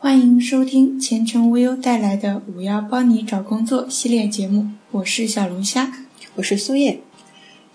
[0.00, 5.92] 欢迎收听前程无忧带来的“五幺帮你找工作”系列节目，我是小龙虾，
[6.36, 7.00] 我是苏叶。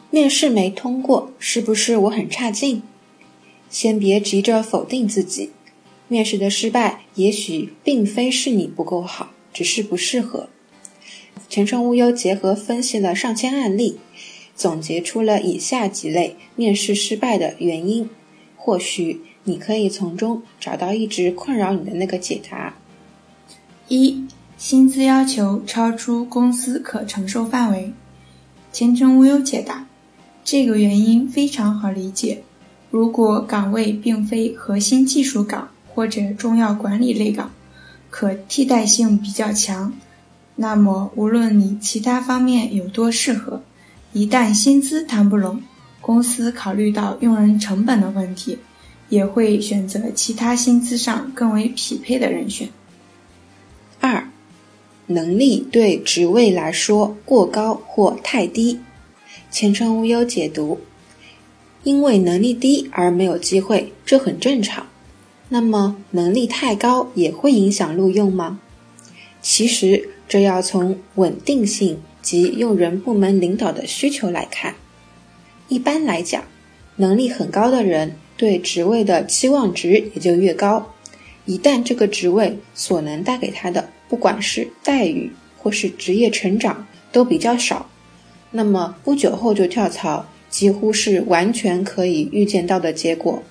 [0.09, 2.81] 面试没通过，是不是我很差劲？
[3.69, 5.49] 先别急着否定自己，
[6.07, 10.47] 面试的失败也许并非是你不够好，只是不适合。
[11.49, 13.97] 前程无忧结合分析了上千案例，
[14.55, 18.09] 总结出了以下几类面试失败的原因，
[18.55, 22.73] 或许你可以从中找到一直困扰你的那个解答。
[23.87, 24.25] 一、
[24.57, 27.93] 薪资要求超出公司可承受范围。
[28.71, 29.85] 前程无忧解答：
[30.43, 32.43] 这个原因非常好理解。
[32.89, 37.51] 如果岗位并非核心技术岗或者重要管理类岗，
[38.09, 39.93] 可替代性比较强。
[40.55, 43.61] 那么，无论你其他方面有多适合，
[44.11, 45.61] 一旦薪资谈不拢，
[45.99, 48.59] 公司考虑到用人成本的问题，
[49.09, 52.69] 也会选择其他薪资上更为匹配的人选。
[53.99, 54.29] 二，
[55.07, 58.79] 能力对职位来说过高或太低。
[59.49, 60.79] 前程无忧解读：
[61.83, 64.87] 因为能力低而没有机会，这很正常。
[65.49, 68.59] 那么，能力太高也会影响录用吗？
[69.41, 70.09] 其实。
[70.25, 74.73] 这要从稳定性及用人部门领导的需求来看。
[75.67, 76.45] 一般来讲，
[76.95, 80.93] 能力很高的人对职位的期望值也就越高。
[81.45, 87.89] 一旦这个职位所能带给他的，不管是待遇或是职业成长都比较少，
[88.51, 93.41] 那么不久后就跳槽，几乎是完全可以预见到的结果。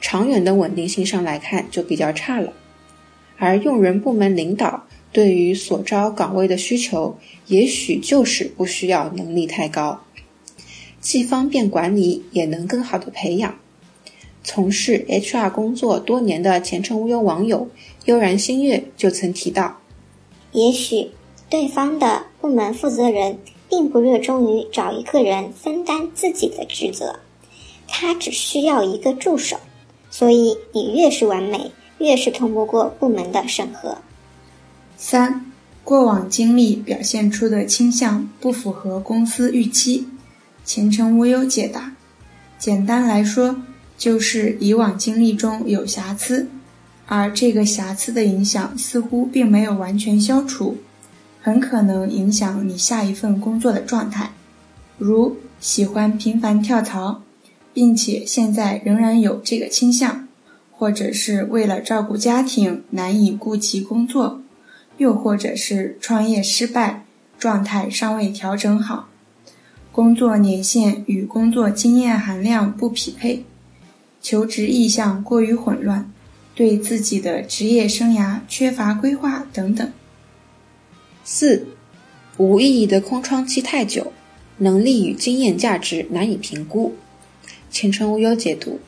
[0.00, 2.54] 长远的稳定性上来看，就比较差了。
[3.36, 4.84] 而用人部门领导。
[5.12, 10.02] 对于所招岗位的需求，也许就是不需要能力太高，
[11.00, 13.54] 既方便管理，也能更好的培养。
[14.44, 17.66] 从事 HR 工作多年的前程无忧网友
[18.04, 19.78] 悠然星月就曾提到，
[20.52, 21.10] 也许
[21.48, 23.38] 对方的部门负责人
[23.70, 27.20] 并不热衷于找一个人分担自己的职责，
[27.88, 29.56] 他只需要一个助手，
[30.10, 33.98] 所以你越是完美，越是通不过部门的审核。
[34.98, 35.50] 三、
[35.82, 40.06] 过往经历表现出的倾向不符合公司预期。
[40.64, 41.94] 前程无忧解答：
[42.58, 43.56] 简单来说，
[43.96, 46.48] 就是以往经历中有瑕疵，
[47.06, 50.78] 而这个瑕疵的影响似乎并没有完全消除，
[51.40, 54.32] 很可能影响你下一份工作的状态。
[54.98, 57.22] 如喜欢频繁跳槽，
[57.72, 60.28] 并且现在仍然有这个倾向，
[60.70, 64.40] 或者是为了照顾家庭难以顾及工作。
[64.96, 67.04] 又或者是创业失败，
[67.36, 69.08] 状态尚未调整好，
[69.90, 73.44] 工作年限与工作经验含量不匹配，
[74.24, 76.10] 求职意向过于混乱，
[76.54, 79.92] 对自己的职业生涯缺乏规划等等。
[81.22, 81.66] 四，
[82.38, 84.14] 无意义的空窗期太久，
[84.56, 86.94] 能力与经验价值难以评估。
[87.70, 88.80] 前程无忧解读：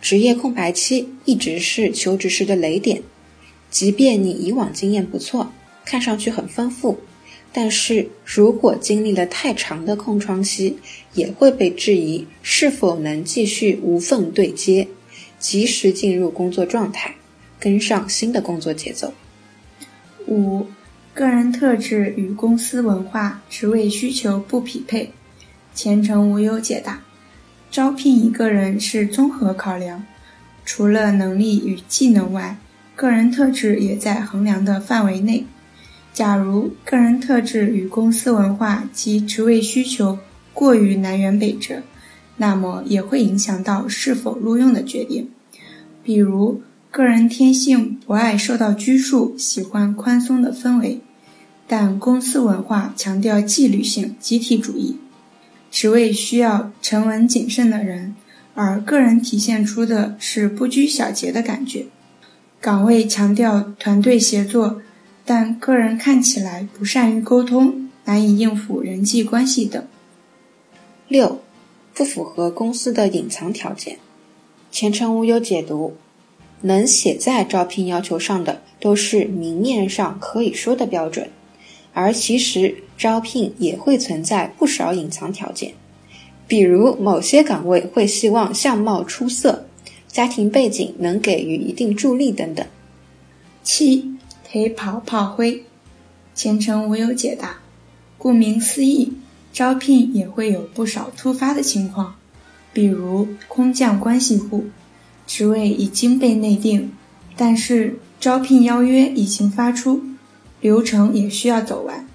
[0.00, 3.02] 职业空白期一直是求职时的雷点。
[3.72, 5.52] 即便你以往经验不错，
[5.84, 7.00] 看上去很丰富，
[7.60, 10.78] 但是如果经历了太长的空窗期，
[11.14, 14.86] 也会被质疑是否能继续无缝对接，
[15.40, 17.16] 及时进入工作状态，
[17.58, 19.12] 跟上新的工作节奏。
[20.28, 20.68] 五、
[21.12, 25.10] 个人特质与公司文化、职位需求不匹配。
[25.74, 27.02] 前程无忧解答：
[27.72, 30.06] 招聘一个人是综合考量，
[30.64, 32.56] 除了能力与技能外。
[32.94, 35.44] 个人特质也在衡量的范围内。
[36.18, 40.18] 假如个人特质与公司文化及职位需求
[40.52, 41.84] 过于南辕北辙，
[42.38, 45.30] 那么也会影响到是否录用的决定。
[46.02, 50.98] 比如，个人天性不爱受到拘束，喜欢宽松的氛围，
[51.68, 54.96] 但公司文化强调纪律性、集体主义，
[55.70, 58.16] 职位需要沉稳谨慎的人，
[58.56, 61.86] 而个人体现出的是不拘小节的感觉。
[62.60, 64.82] 岗位强调团队协作，
[65.28, 69.86] 但个人看起来不善于沟通，难以应付人际关系等。
[71.06, 71.42] 六，
[71.92, 73.98] 不符合公司的隐藏条件。
[74.70, 75.98] 前程无忧解读：
[76.62, 81.28] 能写在招聘要求上的，都是明面上可以说的标准，
[81.92, 85.74] 而其实招聘也会存在不少隐藏条件，
[86.46, 89.66] 比如某些岗位会希望相貌出色。
[90.06, 92.66] 家庭背景能给予一定助力等等。
[93.62, 94.16] 七
[94.50, 95.64] 陪跑炮灰，
[96.34, 97.58] 前程无忧解答。
[98.16, 99.12] 顾名思义，
[99.52, 102.14] 招聘也会有不少突发的情况，
[102.72, 104.64] 比如空降关系户，
[105.26, 106.90] 职位已经被内定，
[107.36, 110.02] 但是招聘邀约已经发出，
[110.62, 112.08] 流程也需要走完，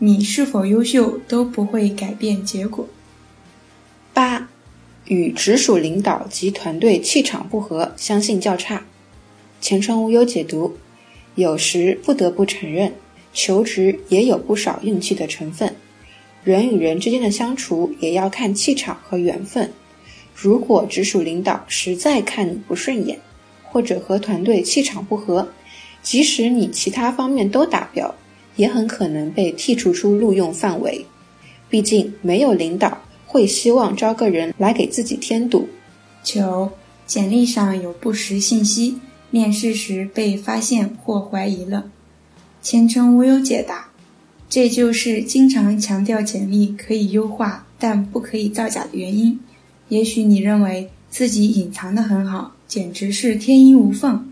[0.00, 2.86] 你是否优秀都不会改变结果。
[4.12, 4.50] 八，
[5.06, 8.82] 与直属领导及团队气场不合，相信较差。
[9.62, 10.76] 前程无忧解读，
[11.34, 12.92] 有时不得不承认，
[13.32, 15.74] 求职也有不少运气的成分。
[16.42, 19.70] 人与人之间的相处也要看气场和缘分。
[20.34, 23.18] 如果直属领导实在看你不顺眼，
[23.62, 25.48] 或者和团队气场不合，
[26.02, 28.14] 即使你其他方面都达标，
[28.56, 31.04] 也很可能被剔除出录用范围。
[31.68, 35.68] 毕竟没有领导会希望招个人来给自己添堵。
[36.24, 36.70] 九，
[37.06, 38.98] 简历上有不实信息，
[39.30, 41.90] 面试时被发现或怀疑了。
[42.62, 43.88] 前程无忧解答，
[44.48, 49.40] 这就是经常强调简历可以优化，但不可以造假的原因。
[49.88, 52.54] 也许你认为自己隐藏的很好。
[52.68, 54.30] 简直是天衣无缝，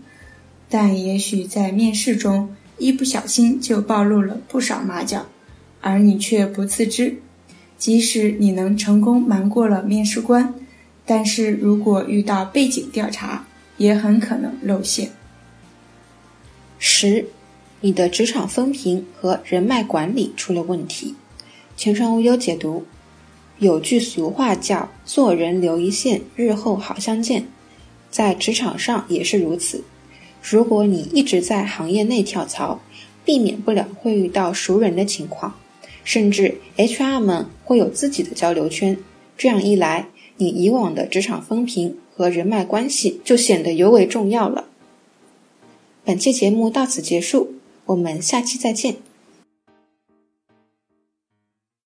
[0.69, 5.25] 但也许在面试中一不小心就暴露了不少马脚，
[5.81, 7.17] 而你却不自知。
[7.77, 10.53] 即使你能成功瞒过了面试官，
[11.05, 13.45] 但是如果遇到背景调查，
[13.79, 15.09] 也很可能露馅。
[16.77, 17.25] 十，
[17.81, 21.15] 你的职场风评和人脉管理出了问题。
[21.75, 22.85] 前程无忧解读，
[23.57, 27.47] 有句俗话叫“做人留一线，日后好相见”。
[28.11, 29.83] 在职场上也是如此。
[30.41, 32.81] 如果你一直在行业内跳槽，
[33.23, 35.55] 避免不了会遇到熟人的情况，
[36.03, 38.97] 甚至 HR 们会有自己的交流圈。
[39.37, 40.07] 这样一来，
[40.39, 44.67] 你以往的职场风评和人脉关系就显得尤为重要了。
[46.05, 47.55] 本期节目到此结束，
[47.85, 48.95] 我们下期再见。